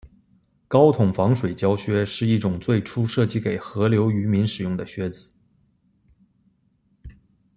[0.67, 5.31] 高筒防水胶靴是一种最初设计给河流渔民使用的靴子。